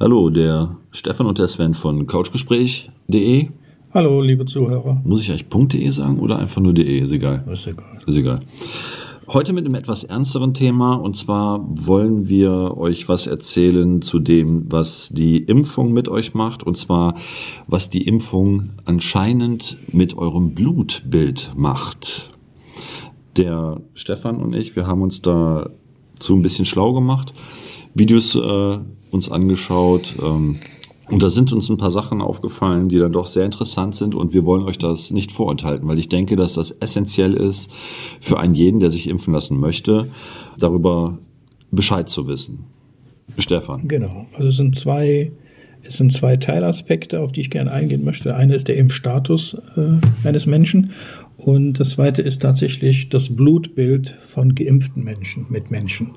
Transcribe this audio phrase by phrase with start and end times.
[0.00, 3.48] Hallo, der Stefan und der Sven von couchgespräch.de.
[3.92, 5.02] Hallo, liebe Zuhörer.
[5.04, 7.00] Muss ich eigentlich .de sagen oder einfach nur .de?
[7.00, 7.44] Ist egal.
[7.52, 7.98] Ist egal.
[8.06, 8.40] Ist egal.
[9.26, 14.70] Heute mit einem etwas ernsteren Thema und zwar wollen wir euch was erzählen zu dem,
[14.70, 17.16] was die Impfung mit euch macht und zwar
[17.66, 22.30] was die Impfung anscheinend mit eurem Blutbild macht.
[23.36, 25.70] Der Stefan und ich, wir haben uns da
[26.20, 27.34] so ein bisschen schlau gemacht,
[27.98, 28.78] Videos äh,
[29.10, 30.16] uns angeschaut.
[30.22, 30.60] Ähm,
[31.10, 34.34] und da sind uns ein paar Sachen aufgefallen, die dann doch sehr interessant sind und
[34.34, 37.70] wir wollen euch das nicht vorenthalten, weil ich denke, dass das essentiell ist
[38.20, 40.08] für einen jeden, der sich impfen lassen möchte,
[40.58, 41.18] darüber
[41.70, 42.64] Bescheid zu wissen.
[43.38, 43.88] Stefan.
[43.88, 44.26] Genau.
[44.34, 45.32] Also es sind zwei,
[45.82, 48.34] es sind zwei Teilaspekte, auf die ich gerne eingehen möchte.
[48.36, 50.90] Eine ist der Impfstatus äh, eines Menschen
[51.48, 56.10] und das zweite ist tatsächlich das Blutbild von geimpften Menschen mit Menschen.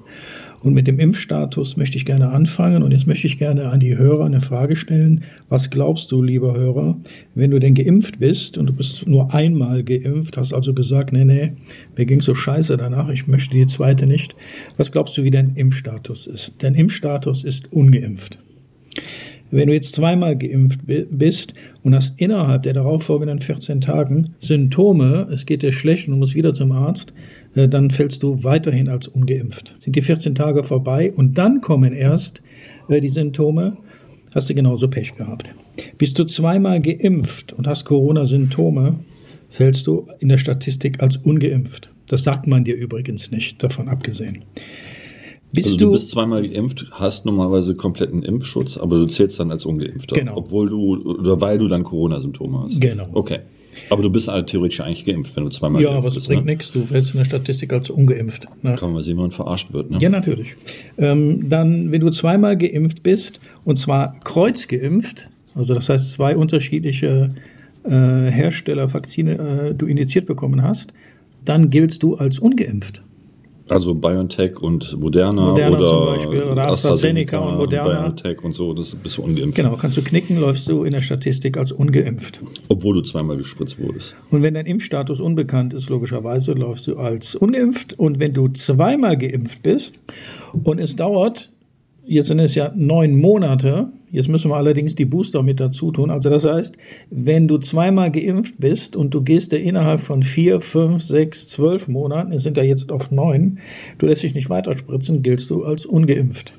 [0.59, 2.83] Und mit dem Impfstatus möchte ich gerne anfangen.
[2.83, 5.23] Und jetzt möchte ich gerne an die Hörer eine Frage stellen.
[5.47, 6.99] Was glaubst du, lieber Hörer,
[7.33, 11.23] wenn du denn geimpft bist und du bist nur einmal geimpft, hast also gesagt, nee,
[11.23, 11.53] nee,
[11.95, 14.35] mir ging so scheiße danach, ich möchte die zweite nicht.
[14.75, 16.55] Was glaubst du, wie dein Impfstatus ist?
[16.57, 18.37] Dein Impfstatus ist ungeimpft.
[19.51, 25.45] Wenn du jetzt zweimal geimpft bist und hast innerhalb der darauffolgenden 14 Tagen Symptome, es
[25.45, 27.13] geht dir schlecht und du musst wieder zum Arzt,
[27.55, 29.75] äh, dann fällst du weiterhin als ungeimpft.
[29.79, 32.41] Sind die 14 Tage vorbei und dann kommen erst
[32.87, 33.77] äh, die Symptome,
[34.33, 35.51] hast du genauso Pech gehabt.
[35.97, 38.99] Bist du zweimal geimpft und hast Corona-Symptome,
[39.49, 41.89] fällst du in der Statistik als ungeimpft.
[42.07, 44.39] Das sagt man dir übrigens nicht, davon abgesehen.
[45.53, 49.51] Bist also du, du, bist zweimal geimpft, hast normalerweise kompletten Impfschutz, aber du zählst dann
[49.51, 50.37] als ungeimpfter, genau.
[50.37, 52.79] obwohl du oder weil du dann Corona-Symptome hast.
[52.79, 53.07] Genau.
[53.13, 53.39] Okay.
[53.89, 56.15] Aber du bist halt theoretisch eigentlich geimpft, wenn du zweimal ja, geimpft bist.
[56.15, 56.29] bist.
[56.29, 56.51] Ja, aber es bringt ne?
[56.53, 56.71] nichts.
[56.71, 58.47] Du fällst in der Statistik als ungeimpft.
[58.61, 58.75] Ne?
[58.75, 59.91] Kann man sehen, wenn man verarscht wird.
[59.91, 59.97] Ne?
[59.99, 60.55] Ja, natürlich.
[60.97, 67.33] Ähm, dann, wenn du zweimal geimpft bist, und zwar kreuzgeimpft, also das heißt zwei unterschiedliche
[67.83, 70.93] äh, Hersteller Vakzine äh, du indiziert bekommen hast,
[71.43, 73.01] dann giltst du als ungeimpft.
[73.71, 78.01] Also BioNTech und Moderna, Moderna oder, zum Beispiel oder AstraZeneca, und Moderna.
[78.01, 79.55] BioNTech und so, das bist du ungeimpft.
[79.55, 82.41] Genau, kannst du knicken, läufst du in der Statistik als ungeimpft.
[82.67, 84.13] Obwohl du zweimal gespritzt wurdest.
[84.29, 87.97] Und wenn dein Impfstatus unbekannt ist, logischerweise läufst du als ungeimpft.
[87.97, 89.99] Und wenn du zweimal geimpft bist
[90.63, 91.50] und es dauert
[92.11, 93.87] Jetzt sind es ja neun Monate.
[94.11, 96.11] Jetzt müssen wir allerdings die Booster mit dazu tun.
[96.11, 96.75] Also das heißt,
[97.09, 101.87] wenn du zweimal geimpft bist und du gehst ja innerhalb von vier, fünf, sechs, zwölf
[101.87, 103.59] Monaten, es sind ja jetzt auf neun,
[103.97, 106.51] du lässt dich nicht weiterspritzen, giltst du als ungeimpft.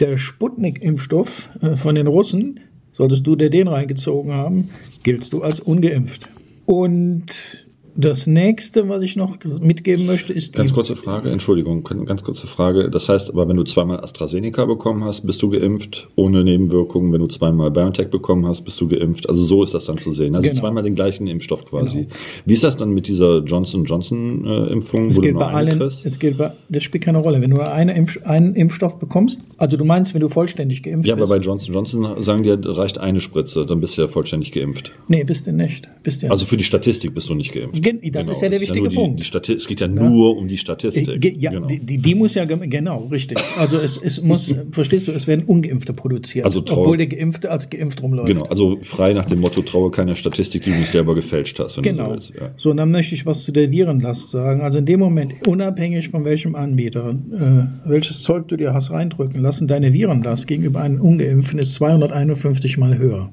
[0.00, 2.58] Der Sputnik-Impfstoff äh, von den Russen,
[2.94, 4.70] solltest du dir den reingezogen haben,
[5.04, 6.28] giltst du als ungeimpft.
[6.66, 7.67] Und
[7.98, 10.54] das nächste, was ich noch mitgeben möchte, ist.
[10.54, 12.90] Ganz kurze Frage, Entschuldigung, ganz kurze Frage.
[12.90, 17.12] Das heißt aber, wenn du zweimal AstraZeneca bekommen hast, bist du geimpft, ohne Nebenwirkungen.
[17.12, 19.28] Wenn du zweimal BioNTech bekommen hast, bist du geimpft.
[19.28, 20.36] Also so ist das dann zu sehen.
[20.36, 20.60] Also genau.
[20.60, 22.02] zweimal den gleichen Impfstoff quasi.
[22.02, 22.10] Genau.
[22.46, 24.78] Wie ist das dann mit dieser Johnson Johnson äh?
[25.08, 25.82] Es gilt bei allen.
[25.82, 27.42] Es gilt bei, das spielt keine Rolle.
[27.42, 31.08] Wenn du eine Impf, einen Impfstoff bekommst, also du meinst, wenn du vollständig geimpft bist.
[31.08, 34.52] Ja, aber bei Johnson Johnson sagen die, reicht eine Spritze, dann bist du ja vollständig
[34.52, 34.92] geimpft.
[35.08, 35.88] Nee, bist du nicht.
[36.04, 37.87] Bist du also für die Statistik bist du nicht geimpft.
[37.92, 38.32] Das genau.
[38.32, 39.20] ist ja der wichtige ja Punkt.
[39.20, 41.36] Die Stati es geht ja, ja, nur um die Statistik.
[41.40, 41.66] Ja, genau.
[41.66, 43.38] die, die, die, muss ja, genau, richtig.
[43.56, 47.70] Also es, es muss, verstehst du, es werden Ungeimpfte produziert, also obwohl der Geimpfte als
[47.70, 48.28] geimpft rumläuft.
[48.28, 51.82] Genau, also frei nach dem Motto, traue keiner Statistik, die du nicht selber gefälscht hast.
[51.82, 52.18] genau.
[52.18, 54.60] so, so, und dann möchte ich was zu der Virenlast sagen.
[54.60, 59.40] Also in dem Moment, unabhängig von welchem Anbieter, äh, welches Zeug du dir hast reindrücken
[59.40, 63.30] lassen, deine Virenlast gegenüber einem Ungeimpften ist 251 mal höher.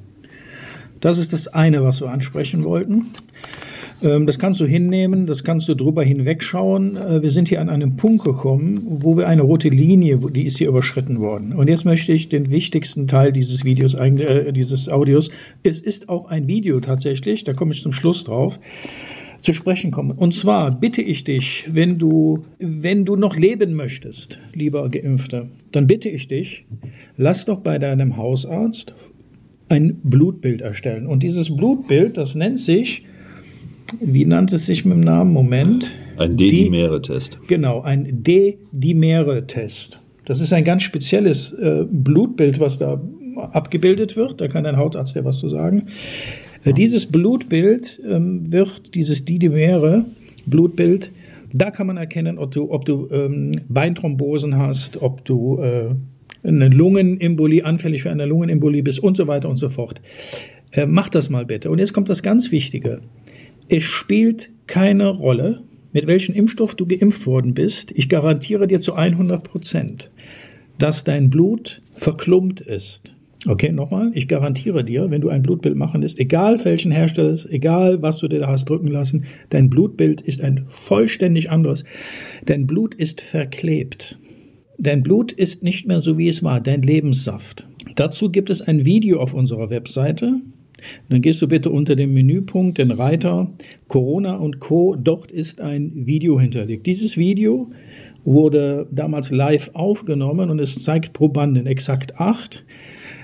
[1.02, 3.12] Das ist das eine, was wir ansprechen wollten.
[4.04, 6.98] Ähm, das kannst du hinnehmen, das kannst du drüber hinwegschauen.
[6.98, 10.58] Äh, wir sind hier an einem Punkt gekommen, wo wir eine rote Linie, die ist
[10.58, 11.54] hier überschritten worden.
[11.54, 15.30] Und jetzt möchte ich den wichtigsten Teil dieses Videos, äh, dieses Audios,
[15.64, 18.60] es ist auch ein Video tatsächlich, da komme ich zum Schluss drauf,
[19.40, 20.12] zu sprechen kommen.
[20.12, 25.88] Und zwar bitte ich dich, wenn du, wenn du noch leben möchtest, lieber Geimpfter, dann
[25.88, 26.66] bitte ich dich,
[27.16, 28.94] lass doch bei deinem Hausarzt
[29.70, 31.08] ein Blutbild erstellen.
[31.08, 33.04] Und dieses Blutbild, das nennt sich
[34.02, 35.34] wie nannte es sich mit dem Namen?
[35.34, 35.92] Moment.
[36.18, 37.40] Ein D-Dimere-Test.
[37.48, 40.00] Genau, ein D-Dimere-Test.
[40.26, 43.02] Das ist ein ganz spezielles äh, Blutbild, was da
[43.36, 44.42] abgebildet wird.
[44.42, 45.88] Da kann ein Hautarzt ja was zu sagen.
[46.64, 51.12] Äh, dieses Blutbild ähm, wird, dieses D-Dimere-Blutbild,
[51.54, 55.96] da kann man erkennen, ob du, ob du ähm, Beinthrombosen hast, ob du äh,
[56.44, 60.02] eine Lungenembolie, anfällig für eine Lungenembolie bist und so weiter und so fort.
[60.72, 61.70] Äh, mach das mal bitte.
[61.70, 63.00] Und jetzt kommt das ganz Wichtige.
[63.68, 67.92] Es spielt keine Rolle, mit welchem Impfstoff du geimpft worden bist.
[67.92, 70.12] Ich garantiere dir zu 100 Prozent,
[70.78, 73.16] dass dein Blut verklumpt ist.
[73.48, 78.02] Okay, nochmal, ich garantiere dir, wenn du ein Blutbild machen lässt, egal welchen Hersteller, egal
[78.02, 81.84] was du dir da hast drücken lassen, dein Blutbild ist ein vollständig anderes.
[82.46, 84.20] Dein Blut ist verklebt.
[84.78, 87.68] Dein Blut ist nicht mehr so, wie es war, dein Lebenssaft.
[87.96, 90.42] Dazu gibt es ein Video auf unserer Webseite.
[91.10, 93.52] Dann gehst du bitte unter dem Menüpunkt den Reiter
[93.88, 94.96] Corona und Co.
[94.96, 96.86] Dort ist ein Video hinterlegt.
[96.88, 97.70] Dieses Video
[98.26, 102.66] wurde damals live aufgenommen und es zeigt Probanden, exakt acht,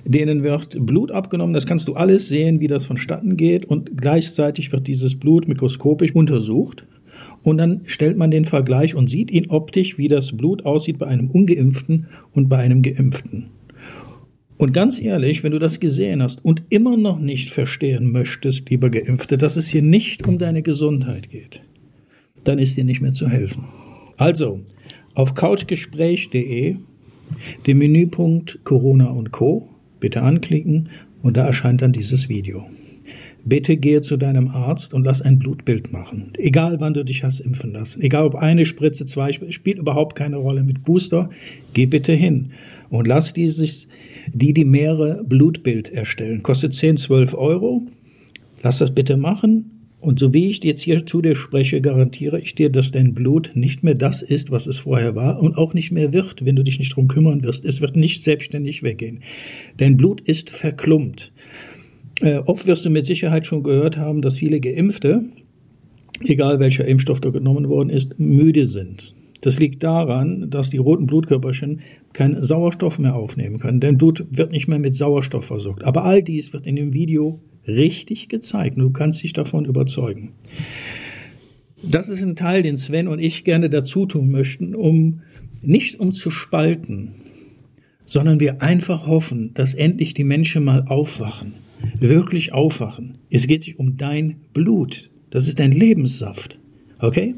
[0.06, 1.54] denen wird Blut abgenommen.
[1.54, 6.14] Das kannst du alles sehen, wie das vonstatten geht und gleichzeitig wird dieses Blut mikroskopisch
[6.14, 6.86] untersucht.
[7.44, 11.08] Und dann stellt man den Vergleich und sieht ihn optisch, wie das Blut aussieht bei
[11.08, 13.48] einem ungeimpften und bei einem geimpften.
[14.62, 18.92] Und ganz ehrlich, wenn du das gesehen hast und immer noch nicht verstehen möchtest, lieber
[18.92, 21.64] Geimpfte, dass es hier nicht um deine Gesundheit geht,
[22.44, 23.64] dann ist dir nicht mehr zu helfen.
[24.18, 24.60] Also,
[25.16, 26.76] auf couchgespräch.de
[27.66, 29.68] den Menüpunkt Corona und Co.
[30.00, 30.90] bitte anklicken
[31.24, 32.68] und da erscheint dann dieses Video.
[33.44, 36.34] Bitte gehe zu deinem Arzt und lass ein Blutbild machen.
[36.38, 38.00] Egal wann du dich hast impfen lassen.
[38.04, 41.32] Egal ob eine Spritze, zwei, spielt überhaupt keine Rolle mit Booster.
[41.74, 42.52] Geh bitte hin
[42.92, 43.88] und lass dieses
[44.34, 46.44] die die Meere Blutbild erstellen.
[46.44, 47.84] Kostet 10, 12 Euro.
[48.64, 49.82] Lass das bitte machen.
[50.02, 53.52] Und so wie ich jetzt hier zu dir spreche, garantiere ich dir, dass dein Blut
[53.54, 56.64] nicht mehr das ist, was es vorher war und auch nicht mehr wird, wenn du
[56.64, 57.66] dich nicht drum kümmern wirst.
[57.66, 59.20] Es wird nicht selbstständig weggehen.
[59.78, 61.32] Dein Blut ist verklumpt.
[62.22, 65.24] Äh, oft wirst du mit Sicherheit schon gehört haben, dass viele Geimpfte,
[66.24, 69.14] egal welcher Impfstoff da genommen worden ist, müde sind.
[69.42, 71.82] Das liegt daran, dass die roten Blutkörperchen
[72.14, 73.80] keinen Sauerstoff mehr aufnehmen können.
[73.80, 75.84] Denn Blut wird nicht mehr mit Sauerstoff versorgt.
[75.84, 78.78] Aber all dies wird in dem Video richtig gezeigt.
[78.78, 80.34] Du kannst dich davon überzeugen.
[81.84, 85.22] Das ist ein Teil, den Sven und ich gerne dazu tun möchten, um
[85.64, 87.10] nicht um zu spalten,
[88.06, 91.54] sondern wir einfach hoffen, dass endlich die Menschen mal aufwachen,
[92.00, 93.18] wirklich aufwachen.
[93.32, 95.10] Es geht sich um dein Blut.
[95.32, 96.60] Das ist dein Lebenssaft.
[97.00, 97.36] Okay?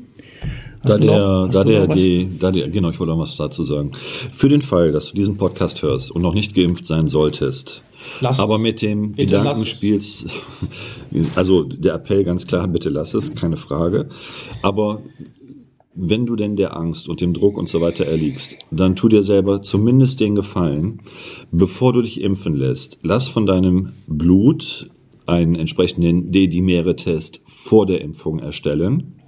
[0.83, 3.93] Da der, da der, die, da der, genau, ich wollte auch was dazu sagen.
[3.93, 7.81] Für den Fall, dass du diesen Podcast hörst und noch nicht geimpft sein solltest,
[8.19, 8.61] lass aber es.
[8.61, 10.25] mit dem bitte Gedanken spielst,
[11.35, 14.09] also der Appell ganz klar, bitte lass es, keine Frage.
[14.61, 15.01] Aber
[15.95, 19.23] wenn du denn der Angst und dem Druck und so weiter erliegst, dann tu dir
[19.23, 21.01] selber zumindest den Gefallen,
[21.51, 24.89] bevor du dich impfen lässt, lass von deinem Blut
[25.27, 29.22] einen entsprechenden D-Dimere-Test vor der Impfung erstellen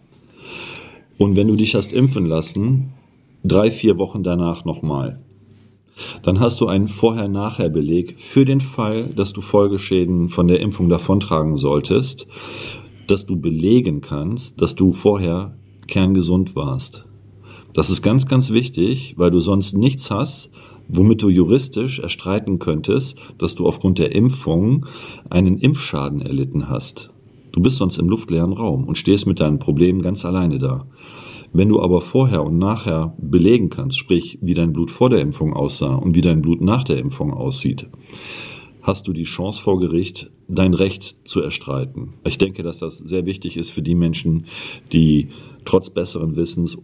[1.17, 2.94] und wenn du dich hast impfen lassen,
[3.44, 5.19] drei, vier Wochen danach nochmal.
[6.23, 11.56] Dann hast du einen Vorher-Nachher-Beleg für den Fall, dass du Folgeschäden von der Impfung davontragen
[11.56, 12.27] solltest,
[13.07, 15.57] dass du belegen kannst, dass du vorher
[15.88, 17.06] kerngesund warst.
[17.73, 20.50] Das ist ganz, ganz wichtig, weil du sonst nichts hast,
[20.88, 24.85] womit du juristisch erstreiten könntest, dass du aufgrund der Impfung
[25.29, 27.11] einen Impfschaden erlitten hast.
[27.56, 30.88] Du bist sonst im luftleeren Raum und stehst mit deinen Problemen ganz alleine da.
[31.54, 35.54] Wenn du aber vorher und nachher belegen kannst, sprich wie dein Blut vor der Impfung
[35.54, 37.88] aussah und wie dein Blut nach der Impfung aussieht,
[38.81, 42.16] hast du die Chance vor Gericht, dein Recht zu erstreiten.
[42.25, 44.48] Ich denke, dass das sehr wichtig ist für die Menschen,
[44.92, 45.30] die
[45.63, 46.78] trotz besseren Wissens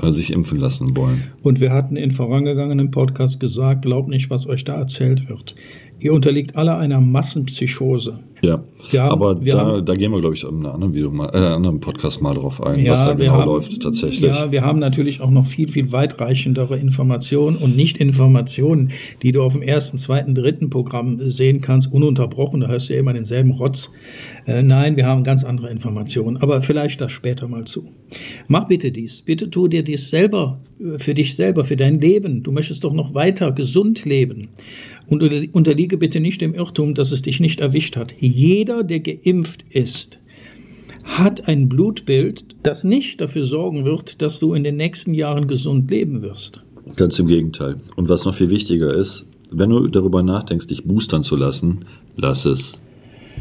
[0.00, 1.24] äh, sich impfen lassen wollen.
[1.42, 5.56] Und wir hatten in vorangegangenen Podcast gesagt, glaubt nicht, was euch da erzählt wird.
[5.98, 8.20] Ihr unterliegt alle einer Massenpsychose.
[8.44, 11.30] Ja, haben, aber da, haben, da gehen wir, glaube ich, in einem anderen, Video mal,
[11.32, 14.22] äh, anderen Podcast mal drauf ein, ja, was da genau haben, läuft tatsächlich.
[14.22, 19.42] Ja, wir haben natürlich auch noch viel, viel weitreichendere Informationen und nicht Informationen, die du
[19.42, 22.60] auf dem ersten, zweiten, dritten Programm sehen kannst, ununterbrochen.
[22.60, 23.90] Da hörst du ja immer denselben Rotz.
[24.46, 27.88] Äh, nein, wir haben ganz andere Informationen, aber vielleicht das später mal zu.
[28.48, 29.22] Mach bitte dies.
[29.22, 32.42] Bitte tu dir dies selber, äh, für dich selber, für dein Leben.
[32.42, 34.48] Du möchtest doch noch weiter gesund leben.
[35.06, 38.14] Und unterliege bitte nicht dem Irrtum, dass es dich nicht erwischt hat.
[38.18, 40.18] Jeder, der geimpft ist,
[41.04, 45.90] hat ein Blutbild, das nicht dafür sorgen wird, dass du in den nächsten Jahren gesund
[45.90, 46.62] leben wirst.
[46.96, 47.80] Ganz im Gegenteil.
[47.96, 51.84] Und was noch viel wichtiger ist, wenn du darüber nachdenkst, dich boostern zu lassen,
[52.16, 52.78] lass es.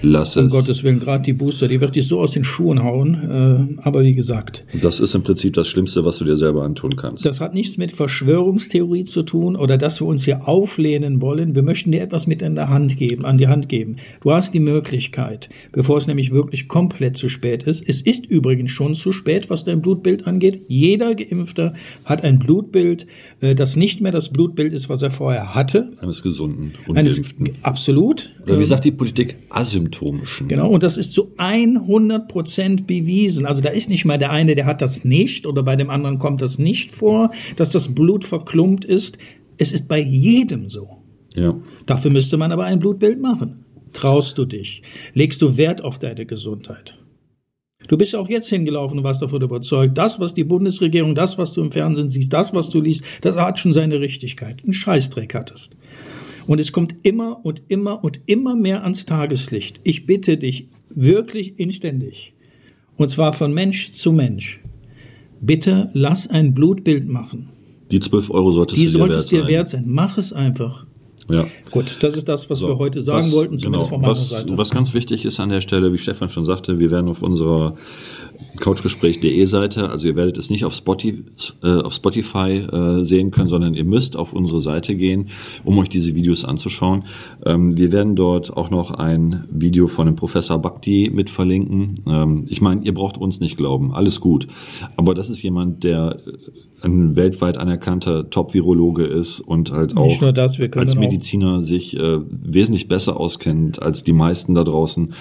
[0.05, 0.51] Lass um es.
[0.51, 3.77] Gottes Willen, gerade die Booster, die wird dich so aus den Schuhen hauen.
[3.79, 4.65] Äh, aber wie gesagt.
[4.81, 7.25] Das ist im Prinzip das Schlimmste, was du dir selber antun kannst.
[7.25, 11.55] Das hat nichts mit Verschwörungstheorie zu tun oder dass wir uns hier auflehnen wollen.
[11.55, 13.95] Wir möchten dir etwas mit in der Hand geben, an die Hand geben.
[14.21, 17.81] Du hast die Möglichkeit, bevor es nämlich wirklich komplett zu spät ist.
[17.87, 20.65] Es ist übrigens schon zu spät, was dein Blutbild angeht.
[20.67, 23.07] Jeder Geimpfter hat ein Blutbild,
[23.39, 25.93] äh, das nicht mehr das Blutbild ist, was er vorher hatte.
[26.01, 27.47] Eines gesunden, ungeimpften.
[27.47, 28.33] Eines, absolut.
[28.45, 30.47] Oder wie sagt die Politik, asymptomatisch symptomischen.
[30.47, 33.45] Genau, und das ist zu 100 Prozent bewiesen.
[33.45, 36.19] Also da ist nicht mal der eine, der hat das nicht oder bei dem anderen
[36.19, 39.17] kommt das nicht vor, dass das Blut verklumpt ist.
[39.57, 40.97] Es ist bei jedem so.
[41.35, 41.55] Ja.
[41.85, 43.65] Dafür müsste man aber ein Blutbild machen.
[43.91, 44.81] Traust du dich?
[45.13, 46.97] Legst du Wert auf deine Gesundheit?
[47.87, 51.51] Du bist auch jetzt hingelaufen und warst davon überzeugt, das, was die Bundesregierung, das, was
[51.51, 54.63] du im Fernsehen siehst, das, was du liest, das hat schon seine Richtigkeit.
[54.65, 55.75] Ein Scheißdreck hattest.
[56.47, 59.79] Und es kommt immer und immer und immer mehr ans Tageslicht.
[59.83, 62.33] Ich bitte dich wirklich inständig.
[62.97, 64.59] Und zwar von Mensch zu Mensch.
[65.41, 67.49] Bitte lass ein Blutbild machen.
[67.91, 69.47] Die 12 Euro solltest Die du dir sollte wert es dir sein.
[69.47, 69.83] wert sein.
[69.87, 70.85] Mach es einfach.
[71.31, 71.45] Ja.
[71.71, 74.11] Gut, das ist das, was So, wir heute sagen was, wollten, zumindest genau, von meiner
[74.11, 74.57] was, Seite.
[74.57, 77.75] Was ganz wichtig ist an der Stelle, wie Stefan schon sagte, wir werden auf unserer
[78.59, 81.23] couchgespräch.de Seite, also ihr werdet es nicht auf Spotify,
[81.63, 85.29] äh, auf Spotify äh, sehen können, sondern ihr müsst auf unsere Seite gehen,
[85.63, 87.05] um euch diese Videos anzuschauen.
[87.45, 91.95] Ähm, wir werden dort auch noch ein Video von dem Professor Bhakti mit verlinken.
[92.07, 94.47] Ähm, ich meine, ihr braucht uns nicht glauben, alles gut.
[94.97, 96.19] Aber das ist jemand, der
[96.83, 102.87] ein weltweit anerkannter Top-Virologe ist und halt auch das, als auch- Mediziner sich äh, wesentlich
[102.87, 105.13] besser auskennt als die meisten da draußen.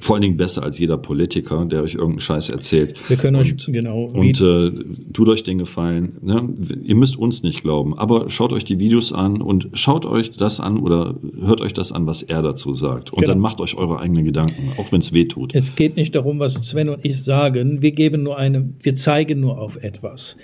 [0.00, 2.94] Vor allen Dingen besser als jeder Politiker, der euch irgendeinen Scheiß erzählt.
[3.08, 4.70] Wir können euch- und, genau, Und äh,
[5.12, 6.12] tut euch den Gefallen.
[6.22, 6.48] Ne?
[6.84, 10.60] Ihr müsst uns nicht glauben, aber schaut euch die Videos an und schaut euch das
[10.60, 13.10] an oder hört euch das an, was er dazu sagt.
[13.12, 13.32] Und Genau.
[13.32, 15.54] dann macht euch eure eigenen Gedanken, auch wenn es weh tut.
[15.54, 17.82] Es geht nicht darum, was Sven und ich sagen.
[17.82, 20.36] Wir geben nur eine, wir zeigen nur auf etwas.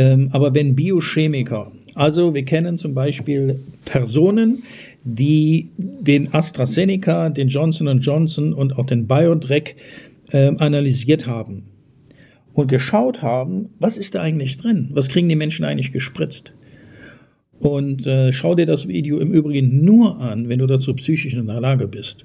[0.00, 4.62] Ähm, aber wenn Biochemiker, also wir kennen zum Beispiel Personen,
[5.04, 9.76] die den AstraZeneca, den Johnson Johnson und auch den BioNTech
[10.32, 11.64] ähm, analysiert haben
[12.54, 14.88] und geschaut haben, was ist da eigentlich drin?
[14.92, 16.54] Was kriegen die Menschen eigentlich gespritzt?
[17.58, 21.46] Und äh, schau dir das Video im Übrigen nur an, wenn du dazu psychisch in
[21.46, 22.24] der Lage bist.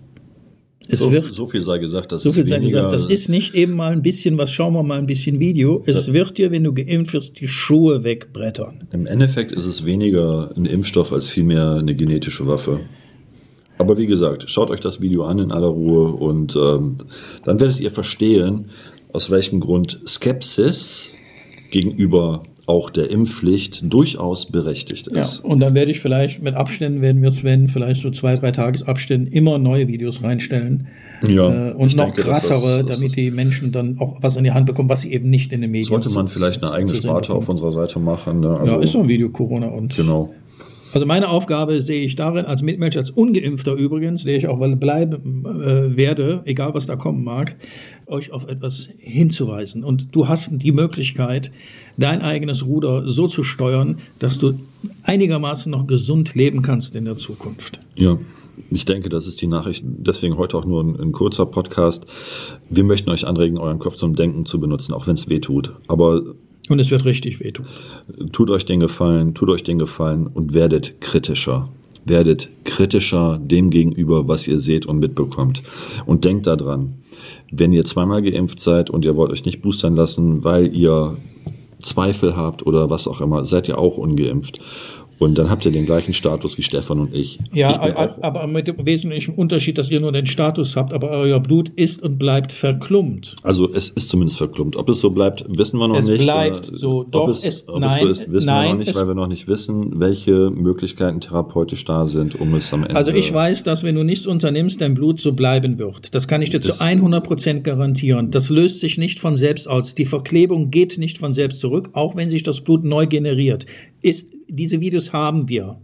[0.87, 3.05] Es so, wird so viel sei gesagt, das so ist viel sei weniger, gesagt, das
[3.05, 5.83] ist nicht eben mal ein bisschen was, schauen wir mal ein bisschen Video.
[5.85, 8.87] Es wird dir, wenn du geimpft wirst, die Schuhe wegbrettern.
[8.91, 12.81] Im Endeffekt ist es weniger ein Impfstoff als vielmehr eine genetische Waffe.
[13.77, 16.97] Aber wie gesagt, schaut euch das Video an in aller Ruhe und ähm,
[17.43, 18.69] dann werdet ihr verstehen,
[19.11, 21.09] aus welchem Grund Skepsis
[21.71, 25.39] gegenüber auch der Impfpflicht durchaus berechtigt Ja, ist.
[25.39, 29.31] und dann werde ich vielleicht mit Abständen, werden wir Sven vielleicht so zwei, drei Tagesabständen
[29.31, 30.87] immer neue Videos reinstellen.
[31.27, 34.43] Ja, äh, und noch denke, krassere, das- das- damit die Menschen dann auch was in
[34.43, 36.95] die Hand bekommen, was sie eben nicht in den Medien Sollte man vielleicht eine eigene
[36.95, 37.59] Sparte auf bekommen.
[37.61, 38.39] unserer Seite machen.
[38.41, 38.49] Ne?
[38.59, 40.33] Also, Ja, ist so ein Video Corona und Genau.
[40.93, 45.43] Also meine Aufgabe sehe ich darin, als Mitmensch, als Ungeimpfter übrigens, der ich auch bleiben
[45.45, 47.55] äh, werde, egal was da kommen mag,
[48.07, 49.83] euch auf etwas hinzuweisen.
[49.83, 51.51] Und du hast die Möglichkeit,
[51.97, 54.53] dein eigenes Ruder so zu steuern, dass du
[55.03, 57.79] einigermaßen noch gesund leben kannst in der Zukunft.
[57.95, 58.17] Ja,
[58.69, 59.83] ich denke, das ist die Nachricht.
[59.85, 62.05] Deswegen heute auch nur ein, ein kurzer Podcast.
[62.69, 65.73] Wir möchten euch anregen, euren Kopf zum Denken zu benutzen, auch wenn es weh tut.
[65.87, 66.21] Aber
[66.69, 67.65] Und es wird richtig wehtun.
[68.31, 71.69] tut euch den Gefallen, tut euch den Gefallen und werdet kritischer.
[72.05, 75.63] Werdet kritischer dem gegenüber, was ihr seht und mitbekommt.
[76.05, 76.93] Und denkt daran,
[77.57, 81.17] wenn ihr zweimal geimpft seid und ihr wollt euch nicht boostern lassen, weil ihr
[81.81, 84.59] Zweifel habt oder was auch immer, seid ihr auch ungeimpft.
[85.17, 87.39] Und dann habt ihr den gleichen Status wie Stefan und ich.
[87.53, 91.39] Ja, ich aber mit dem wesentlichen Unterschied, dass ihr nur den Status habt, aber euer
[91.39, 93.35] Blut ist und bleibt verklumpt.
[93.43, 94.75] also es ist zumindest verklumpt.
[94.75, 96.21] Ob es so bleibt, wissen wir noch Es nicht.
[96.23, 96.99] bleibt Oder so.
[97.01, 98.95] Ob Doch, es, es- ob nein, es so ist, wissen wir nein, noch nicht, es-
[98.95, 103.11] weil wir noch nicht wissen, welche Möglichkeiten therapeutisch da sind, um es am Ende Also
[103.11, 106.13] ich weiß, dass wenn du nichts unternimmst, dein Blut so bleiben wird.
[106.13, 108.31] Das kann ich dir zu 100 Prozent garantieren.
[108.31, 109.95] Das löst sich nicht von selbst aus.
[109.95, 113.65] Die Verklebung geht nicht von selbst zurück, auch wenn sich das Blut neu generiert.
[114.01, 115.79] Ist, diese Videos haben wir.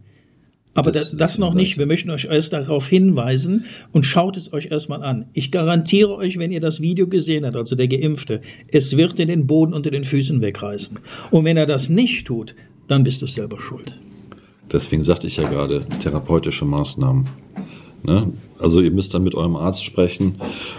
[0.74, 1.78] Aber Das das, das noch nicht.
[1.78, 5.26] Wir möchten euch erst darauf hinweisen und schaut es euch erstmal an.
[5.34, 9.26] Ich garantiere euch, wenn ihr das Video gesehen habt, also der Geimpfte, es wird dir
[9.26, 10.98] den Boden unter den Füßen wegreißen.
[11.30, 12.56] Und wenn er das nicht tut,
[12.88, 14.00] dann bist du selber schuld.
[14.72, 17.28] Deswegen sagte ich ja gerade, therapeutische Maßnahmen.
[18.04, 18.32] Ne?
[18.58, 20.36] Also ihr müsst dann mit eurem Arzt sprechen,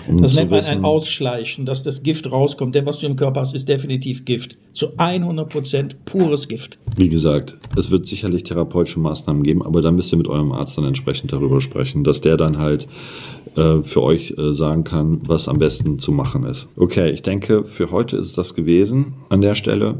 [0.09, 2.75] um Das zu nennt man wissen, ein Ausschleichen, dass das Gift rauskommt.
[2.75, 4.57] Denn was du im Körper hast, ist definitiv Gift.
[4.73, 6.79] Zu 100 Prozent pures Gift.
[6.97, 10.79] wie gesagt, es wird sicherlich therapeutische Maßnahmen geben, aber dann müsst ihr mit eurem Arzt
[10.79, 12.89] dann entsprechend darüber sprechen, dass der dann halt
[13.57, 16.69] äh, für euch äh, sagen kann, was am besten zu machen ist.
[16.77, 19.99] Okay, ich denke, für heute ist das gewesen an der Stelle.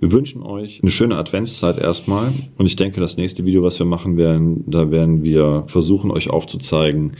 [0.00, 3.86] Wir wünschen euch eine schöne Adventszeit erstmal und ich denke, das nächste Video, was wir
[3.86, 7.12] machen werden, da werden wir versuchen, euch aufzuzeigen,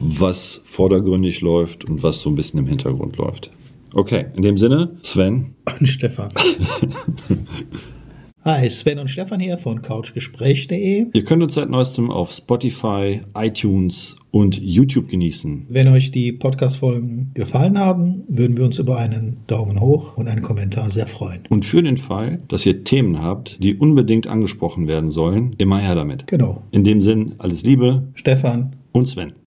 [0.00, 3.50] was vordergründig läuft und was so ein bisschen im Hintergrund läuft.
[3.94, 6.28] Okay, in dem Sinne, Sven, Und Stefan.
[8.44, 11.08] Hi, Sven und Stefan hier von couchgespräch.de.
[11.12, 15.66] Ihr könnt uns seit neuestem auf Spotify, iTunes und YouTube genießen.
[15.68, 20.42] Wenn euch die Podcast-Folgen gefallen haben, würden wir uns über einen Daumen hoch und einen
[20.42, 21.42] Kommentar sehr freuen.
[21.50, 25.94] Und für den Fall, dass ihr Themen habt, die unbedingt angesprochen werden sollen, immer her
[25.94, 26.26] damit.
[26.26, 26.62] Genau.
[26.70, 29.32] In dem Sinn, alles Liebe Stefan und Sven.